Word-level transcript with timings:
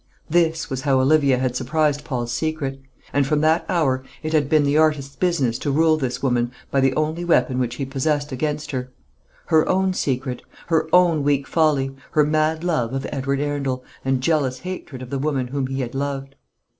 This 0.27 0.67
was 0.67 0.81
how 0.81 0.99
Olivia 0.99 1.37
had 1.37 1.55
surprised 1.55 2.03
Paul's 2.03 2.31
secret; 2.33 2.81
and 3.13 3.27
from 3.27 3.41
that 3.41 3.67
hour 3.69 4.03
it 4.23 4.33
had 4.33 4.49
been 4.49 4.63
the 4.63 4.75
artist's 4.75 5.15
business 5.15 5.59
to 5.59 5.69
rule 5.69 5.95
this 5.95 6.23
woman 6.23 6.51
by 6.71 6.79
the 6.79 6.95
only 6.95 7.23
weapon 7.23 7.59
which 7.59 7.75
he 7.75 7.85
possessed 7.85 8.31
against 8.31 8.71
her, 8.71 8.89
her 9.45 9.69
own 9.69 9.93
secret, 9.93 10.41
her 10.69 10.89
own 10.91 11.21
weak 11.21 11.45
folly, 11.45 11.95
her 12.13 12.23
mad 12.25 12.63
love 12.63 12.95
of 12.95 13.05
Edward 13.11 13.39
Arundel 13.41 13.83
and 14.03 14.21
jealous 14.21 14.61
hatred 14.61 15.03
of 15.03 15.11
the 15.11 15.19
woman 15.19 15.49
whom 15.49 15.67
he 15.67 15.81
had 15.81 15.93
loved. 15.93 16.33